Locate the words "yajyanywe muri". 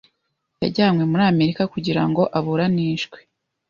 0.63-1.23